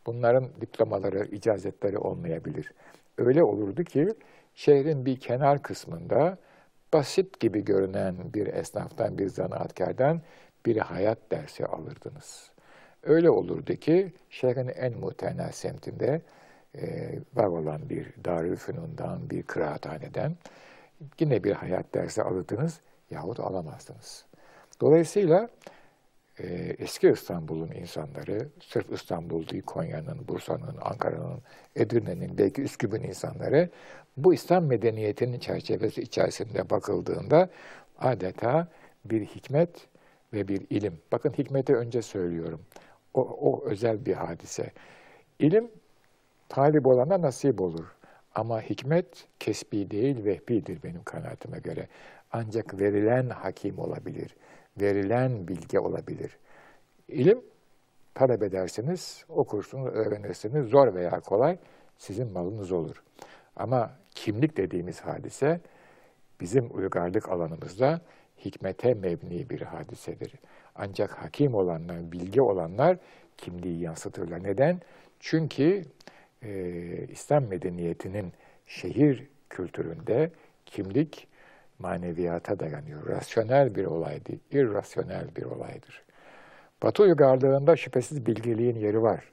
Bunların 0.06 0.50
diplomaları, 0.62 1.26
icazetleri 1.26 1.98
olmayabilir. 1.98 2.72
Öyle 3.18 3.44
olurdu 3.44 3.84
ki 3.84 4.14
şehrin 4.56 5.06
bir 5.06 5.20
kenar 5.20 5.62
kısmında 5.62 6.38
basit 6.94 7.40
gibi 7.40 7.66
görünen 7.66 8.16
bir 8.34 8.48
esnaftan, 8.48 9.18
bir 9.18 9.28
zanaatkardan 9.28 10.22
bir 10.66 10.78
hayat 10.78 11.32
dersi 11.32 11.66
alırdınız. 11.66 12.52
Öyle 13.04 13.30
olurdu 13.30 13.76
ki 13.76 14.14
şehrin 14.30 14.68
en 14.68 15.00
muhtemel 15.00 15.52
semtinde 15.52 16.22
e, 16.76 17.10
var 17.34 17.48
olan 17.48 17.90
bir 17.90 18.14
Darülfünun'dan, 18.26 19.30
bir 19.30 19.44
kıraathaneden 19.44 20.36
yine 21.20 21.44
bir 21.44 21.52
hayat 21.52 21.94
dersi 21.94 22.24
alırdınız 22.24 22.82
yahut 23.12 23.40
alamazdınız. 23.40 24.27
Dolayısıyla 24.82 25.50
e, 26.40 26.46
eski 26.80 27.10
İstanbul'un 27.10 27.72
insanları, 27.72 28.48
sırf 28.60 28.92
İstanbul 28.92 29.48
değil 29.48 29.64
Konya'nın, 29.64 30.28
Bursa'nın, 30.28 30.78
Ankara'nın, 30.82 31.42
Edirne'nin, 31.76 32.38
belki 32.38 32.62
Üsküp'ün 32.62 33.04
insanları 33.04 33.70
bu 34.18 34.34
İslam 34.34 34.66
medeniyetinin 34.66 35.40
çerçevesi 35.40 36.02
içerisinde 36.02 36.70
bakıldığında 36.70 37.50
adeta 38.00 38.68
bir 39.06 39.26
hikmet 39.26 39.70
ve 40.34 40.48
bir 40.48 40.62
ilim. 40.70 41.00
Bakın 41.12 41.34
hikmeti 41.38 41.76
önce 41.76 42.02
söylüyorum. 42.02 42.62
O, 43.14 43.22
o 43.22 43.66
özel 43.66 44.06
bir 44.06 44.14
hadise. 44.14 44.72
İlim 45.40 45.72
talip 46.50 46.88
olana 46.88 47.22
nasip 47.22 47.62
olur. 47.62 47.86
Ama 48.38 48.62
hikmet 48.62 49.28
kesbi 49.40 49.92
değil, 49.92 50.26
vehbidir 50.26 50.84
benim 50.84 51.04
kanaatime 51.04 51.60
göre. 51.60 51.88
Ancak 52.32 52.80
verilen 52.80 53.30
hakim 53.30 53.80
olabilir, 53.80 54.36
verilen 54.82 55.48
bilge 55.48 55.80
olabilir. 55.80 56.38
İlim 57.08 57.42
talep 58.14 58.44
edersiniz, 58.44 59.26
okursunuz, 59.30 59.88
öğrenirsiniz, 59.94 60.70
zor 60.70 60.94
veya 60.94 61.20
kolay 61.20 61.58
sizin 61.98 62.32
malınız 62.32 62.72
olur. 62.72 63.04
Ama 63.56 63.92
kimlik 64.12 64.58
dediğimiz 64.58 65.02
hadise 65.02 65.62
bizim 66.42 66.78
uygarlık 66.78 67.30
alanımızda 67.30 68.02
hikmete 68.46 68.94
mebni 68.94 69.50
bir 69.50 69.62
hadisedir. 69.62 70.34
Ancak 70.76 71.12
hakim 71.12 71.56
olanlar, 71.56 72.12
bilgi 72.12 72.42
olanlar 72.42 72.98
kimliği 73.38 73.82
yansıtırlar. 73.82 74.44
Neden? 74.44 74.82
Çünkü 75.20 75.84
e, 76.44 77.08
İslam 77.12 77.44
medeniyetinin 77.44 78.34
şehir 78.66 79.28
kültüründe 79.50 80.32
kimlik 80.66 81.28
maneviyata 81.80 82.60
dayanıyor. 82.60 83.08
Rasyonel 83.08 83.76
bir 83.76 83.86
olaydı, 83.86 84.32
irrasyonel 84.52 85.36
bir 85.36 85.44
olaydır. 85.44 86.04
Batı 86.84 87.04
uygarlığında 87.04 87.76
şüphesiz 87.76 88.26
bilgiliğin 88.26 88.76
yeri 88.76 89.02
var. 89.02 89.32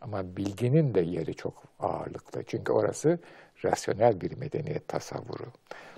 Ama 0.00 0.36
bilginin 0.36 0.94
de 0.94 1.00
yeri 1.00 1.34
çok 1.34 1.62
ağırlıklı. 1.80 2.42
Çünkü 2.44 2.72
orası 2.72 3.18
rasyonel 3.64 4.20
bir 4.20 4.38
medeniyet 4.38 4.88
tasavvuru. 4.88 5.46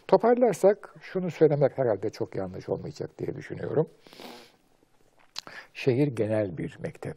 Toparlarsak 0.08 0.94
şunu 1.00 1.30
söylemek 1.30 1.78
herhalde 1.78 2.10
çok 2.10 2.34
yanlış 2.34 2.68
olmayacak 2.68 3.18
diye 3.18 3.36
düşünüyorum. 3.36 3.88
Şehir 5.74 6.06
genel 6.08 6.58
bir 6.58 6.78
mektep. 6.80 7.16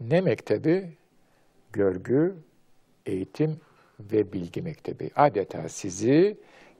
Ne 0.00 0.20
mektebi? 0.20 0.99
Görgü, 1.72 2.34
eğitim 3.06 3.60
ve 4.00 4.32
bilgi 4.32 4.62
mektebi. 4.62 5.10
Adeta 5.16 5.68
sizi 5.68 6.36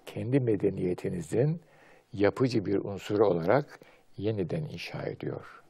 kendi 0.06 0.40
medeniyetinizin 0.40 1.60
yapıcı 2.12 2.66
bir 2.66 2.76
unsuru 2.76 3.26
olarak 3.26 3.80
yeniden 4.16 4.62
inşa 4.62 5.02
ediyor. 5.02 5.62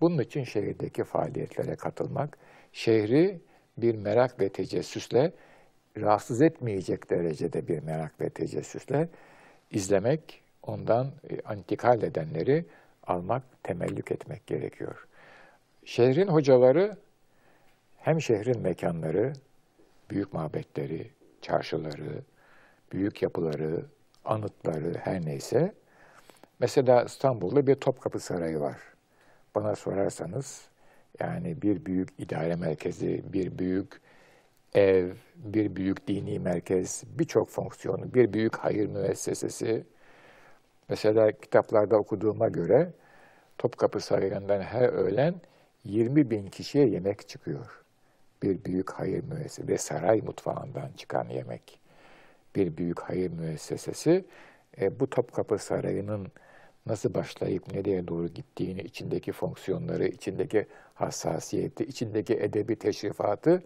Bunun 0.00 0.18
için 0.18 0.44
şehirdeki 0.44 1.04
faaliyetlere 1.04 1.76
katılmak, 1.76 2.38
şehri 2.72 3.40
bir 3.78 3.94
merak 3.94 4.40
ve 4.40 4.48
tecessüsle 4.48 5.32
rahatsız 5.96 6.42
etmeyecek 6.42 7.10
derecede 7.10 7.68
bir 7.68 7.82
merak 7.82 8.20
ve 8.20 8.30
tecessüsle 8.30 9.08
izlemek, 9.70 10.42
ondan 10.62 11.12
e, 11.30 11.54
intikal 11.54 12.02
edenleri 12.02 12.64
almak, 13.06 13.42
temellük 13.62 14.12
etmek 14.12 14.46
gerekiyor. 14.46 15.06
Şehrin 15.84 16.28
hocaları 16.28 16.96
hem 18.06 18.20
şehrin 18.20 18.60
mekanları, 18.60 19.32
büyük 20.10 20.32
mabetleri, 20.32 21.10
çarşıları, 21.42 22.22
büyük 22.92 23.22
yapıları, 23.22 23.84
anıtları 24.24 24.94
her 24.98 25.24
neyse. 25.24 25.74
Mesela 26.58 27.04
İstanbul'da 27.04 27.66
bir 27.66 27.74
Topkapı 27.74 28.20
Sarayı 28.20 28.60
var. 28.60 28.76
Bana 29.54 29.76
sorarsanız 29.76 30.68
yani 31.20 31.62
bir 31.62 31.84
büyük 31.84 32.08
idare 32.18 32.56
merkezi, 32.56 33.24
bir 33.32 33.58
büyük 33.58 34.00
ev, 34.74 35.12
bir 35.36 35.76
büyük 35.76 36.08
dini 36.08 36.38
merkez, 36.38 37.04
birçok 37.18 37.48
fonksiyonu, 37.48 38.14
bir 38.14 38.32
büyük 38.32 38.56
hayır 38.56 38.86
müessesesi. 38.86 39.84
Mesela 40.88 41.32
kitaplarda 41.32 41.96
okuduğuma 41.96 42.48
göre 42.48 42.92
Topkapı 43.58 44.00
Sarayı'ndan 44.00 44.60
her 44.60 44.88
öğlen 44.88 45.34
20 45.84 46.30
bin 46.30 46.46
kişiye 46.46 46.88
yemek 46.88 47.28
çıkıyor. 47.28 47.85
Bir 48.42 48.64
büyük 48.64 48.90
hayır 48.90 49.24
müessesesi 49.24 49.68
ve 49.68 49.78
saray 49.78 50.20
mutfağından 50.20 50.90
çıkan 50.96 51.28
yemek. 51.28 51.80
Bir 52.56 52.76
büyük 52.76 53.00
hayır 53.00 53.30
müessesesi 53.30 54.24
e, 54.80 55.00
bu 55.00 55.10
Topkapı 55.10 55.58
Sarayı'nın 55.58 56.28
nasıl 56.86 57.14
başlayıp 57.14 57.74
nereye 57.74 58.08
doğru 58.08 58.28
gittiğini, 58.28 58.80
içindeki 58.80 59.32
fonksiyonları, 59.32 60.06
içindeki 60.06 60.66
hassasiyeti, 60.94 61.84
içindeki 61.84 62.34
edebi 62.34 62.76
teşrifatı 62.76 63.62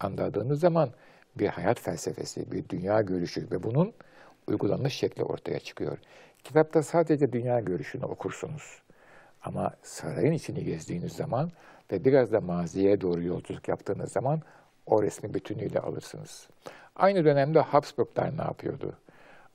anladığınız 0.00 0.60
zaman 0.60 0.90
bir 1.36 1.46
hayat 1.46 1.80
felsefesi, 1.80 2.52
bir 2.52 2.68
dünya 2.68 3.02
görüşü 3.02 3.50
ve 3.50 3.62
bunun 3.62 3.92
uygulanmış 4.46 4.94
şekli 4.94 5.22
ortaya 5.22 5.58
çıkıyor. 5.58 5.98
Kitapta 6.44 6.82
sadece 6.82 7.32
dünya 7.32 7.60
görüşünü 7.60 8.04
okursunuz. 8.04 8.82
Ama 9.42 9.74
sarayın 9.82 10.32
içini 10.32 10.64
gezdiğiniz 10.64 11.12
zaman 11.12 11.50
ve 11.92 12.04
biraz 12.04 12.32
da 12.32 12.40
maziye 12.40 13.00
doğru 13.00 13.22
yolculuk 13.22 13.68
yaptığınız 13.68 14.12
zaman 14.12 14.40
o 14.86 15.02
resmi 15.02 15.34
bütünüyle 15.34 15.80
alırsınız. 15.80 16.48
Aynı 16.96 17.24
dönemde 17.24 17.60
Habsburglar 17.60 18.38
ne 18.38 18.42
yapıyordu? 18.42 18.92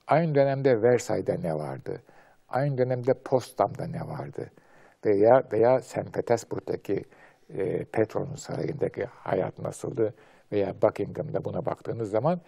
Aynı 0.08 0.36
dönemde 0.36 0.82
Versay'da 0.82 1.34
ne 1.34 1.56
vardı? 1.56 2.02
Aynı 2.50 2.78
dönemde 2.78 3.14
Potsdam'da 3.14 3.88
ne 3.88 4.02
vardı? 4.02 4.52
Veya 5.06 5.44
veya 5.52 5.80
St. 5.82 6.14
Petersburg'daki 6.14 7.04
e, 7.58 7.84
Petron'un 7.86 8.36
sarayındaki 8.36 9.06
hayat 9.06 9.60
nasıldı? 9.60 10.14
Veya 10.52 10.76
Buckingham'da 10.82 11.46
buna 11.46 11.66
baktığınız 11.66 12.10
zaman 12.10 12.42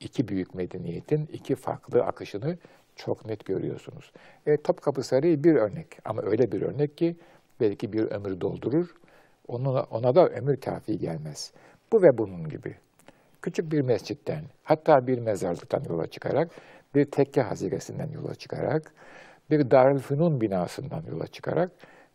iki 0.00 0.28
büyük 0.28 0.54
medeniyetin 0.54 1.26
iki 1.32 1.54
farklı 1.54 2.02
akışını 2.04 2.58
çok 2.96 3.26
net 3.26 3.44
görüyorsunuz. 3.44 4.12
E, 4.46 4.56
Topkapı 4.56 5.02
Sarayı 5.02 5.44
bir 5.44 5.54
örnek 5.54 5.98
ama 6.04 6.22
öyle 6.22 6.52
bir 6.52 6.62
örnek 6.62 6.98
ki 6.98 7.16
belki 7.60 7.92
bir 7.92 8.04
ömür 8.04 8.40
doldurur. 8.40 8.94
Ona, 9.48 9.82
ona 9.82 10.14
da 10.14 10.28
ömür 10.28 10.56
kafi 10.56 10.98
gelmez. 10.98 11.52
Bu 11.92 12.02
ve 12.02 12.18
bunun 12.18 12.48
gibi. 12.48 12.76
Küçük 13.42 13.72
bir 13.72 13.80
mescitten, 13.80 14.44
hatta 14.62 15.06
bir 15.06 15.18
mezarlıktan 15.18 15.84
yola 15.88 16.06
çıkarak, 16.06 16.48
bir 16.94 17.04
tekke 17.04 17.42
haziresinden 17.42 18.08
yola 18.10 18.34
çıkarak, 18.34 18.92
bir 19.50 19.70
Darülfünun 19.70 20.40
binasından 20.40 21.02
yola 21.10 21.26
çıkarak 21.26 21.70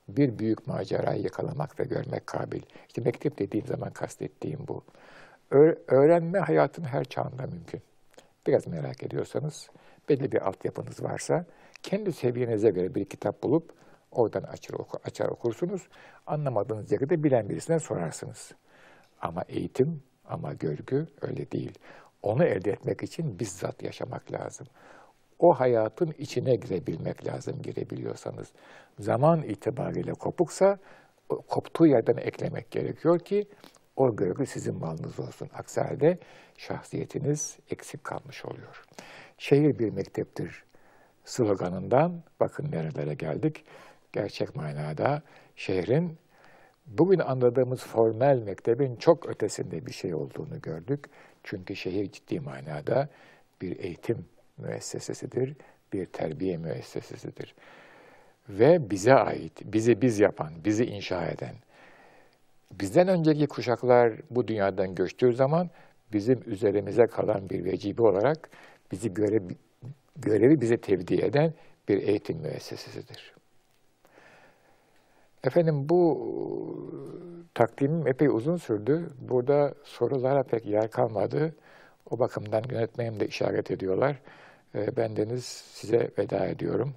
bir 0.08 0.40
büyük 0.40 0.68
macerayı 0.68 1.22
yakalamak 1.22 1.80
ve 1.80 1.84
görmek 1.84 2.28
kabil. 2.28 2.62
İşte 2.88 3.02
mektep 3.02 3.40
dediğim 3.40 3.68
zaman 3.68 3.90
kastettiğim 3.90 4.60
bu. 4.68 4.84
Öğrenme 5.88 6.40
hayatın 6.40 6.84
her 6.84 7.04
çağında 7.04 7.48
mümkün. 7.48 7.82
Biraz 8.48 8.68
merak 8.68 9.04
ediyorsanız, 9.04 9.70
belli 10.10 10.32
bir 10.32 10.48
altyapınız 10.48 11.04
varsa, 11.04 11.46
kendi 11.84 12.13
seviyenize 12.13 12.70
göre 12.70 12.96
bir 12.96 13.06
kitap 13.06 13.44
bulup 13.44 13.74
oradan 14.18 14.44
açar, 14.44 14.74
oku, 14.74 15.00
açar 15.06 15.28
okursunuz. 15.28 15.88
Anlamadığınız 16.28 16.92
yerde 16.92 17.24
bilen 17.24 17.50
birisinden 17.50 17.78
sorarsınız. 17.78 18.52
Ama 19.22 19.44
eğitim, 19.48 20.04
ama 20.26 20.54
görgü 20.54 21.08
öyle 21.22 21.52
değil. 21.52 21.80
Onu 22.22 22.44
elde 22.44 22.72
etmek 22.72 23.04
için 23.04 23.40
bizzat 23.40 23.84
yaşamak 23.84 24.32
lazım. 24.32 24.68
O 25.40 25.54
hayatın 25.54 26.16
içine 26.18 26.56
girebilmek 26.56 27.28
lazım 27.28 27.62
girebiliyorsanız. 27.62 28.48
Zaman 29.00 29.44
itibariyle 29.44 30.14
kopuksa 30.14 30.78
koptuğu 31.48 31.88
yerden 31.88 32.18
eklemek 32.18 32.72
gerekiyor 32.72 33.20
ki 33.20 33.48
o 33.96 34.16
görgü 34.16 34.46
sizin 34.46 34.76
malınız 34.76 35.20
olsun. 35.20 35.50
Aksi 35.54 35.82
halde 35.82 36.20
şahsiyetiniz 36.58 37.58
eksik 37.70 38.04
kalmış 38.04 38.46
oluyor. 38.46 38.86
Şehir 39.38 39.80
bir 39.80 39.90
mekteptir 39.90 40.64
sloganından 41.26 42.24
bakın 42.40 42.72
nerelere 42.72 43.14
geldik. 43.14 43.66
Gerçek 44.13 44.56
manada 44.56 45.22
şehrin 45.56 46.17
bugün 46.88 47.20
anladığımız 47.20 47.80
formel 47.80 48.38
mektebin 48.38 48.96
çok 48.96 49.30
ötesinde 49.30 49.86
bir 49.86 49.91
şey 49.91 50.13
olduğunu 50.13 50.62
gördük. 50.62 51.06
Çünkü 51.43 51.76
şehir 51.76 52.12
ciddi 52.12 52.39
manada 52.39 53.10
bir 53.62 53.80
eğitim 53.80 54.26
müessesesidir, 54.58 55.56
bir 55.93 56.06
terbiye 56.06 56.58
müessesesidir. 56.58 57.56
Ve 58.50 58.89
bize 58.89 59.13
ait, 59.13 59.62
bizi 59.63 60.02
biz 60.02 60.20
yapan, 60.20 60.54
bizi 60.65 60.86
inşa 60.86 61.26
eden, 61.26 61.56
bizden 62.72 63.08
önceki 63.08 63.48
kuşaklar 63.48 64.13
bu 64.30 64.48
dünyadan 64.48 64.96
göçtüğü 64.96 65.34
zaman 65.34 65.70
bizim 66.13 66.41
üzerimize 66.46 67.08
kalan 67.08 67.50
bir 67.50 67.65
vecibi 67.65 68.02
olarak 68.02 68.50
bizi 68.91 69.13
görev, 69.13 69.41
görevi 70.15 70.62
bize 70.62 70.78
tevdi 70.78 71.15
eden 71.15 71.54
bir 71.88 72.08
eğitim 72.08 72.38
müessesesidir. 72.38 73.37
Efendim 75.43 75.89
bu 75.89 76.28
takdimim 77.54 78.08
epey 78.08 78.28
uzun 78.28 78.58
sürdü. 78.58 79.10
Burada 79.19 79.73
sorulara 79.84 80.43
pek 80.43 80.65
yer 80.65 80.91
kalmadı. 80.91 81.56
O 82.10 82.19
bakımdan 82.19 82.63
yönetmenim 82.69 83.19
de 83.19 83.28
işaret 83.28 83.71
ediyorlar. 83.71 84.19
Ee, 84.76 84.97
ben 84.97 85.15
Deniz 85.15 85.45
size 85.45 86.12
veda 86.17 86.45
ediyorum 86.45 86.93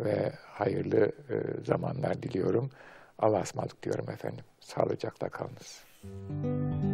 ve 0.00 0.32
hayırlı 0.46 1.06
e, 1.06 1.64
zamanlar 1.64 2.22
diliyorum. 2.22 2.70
Allah'a 3.18 3.42
ısmarladık 3.42 3.82
diyorum 3.82 4.10
efendim. 4.10 4.44
Sağlıcakla 4.60 5.28
kalınız. 5.28 5.84
Müzik 6.02 6.93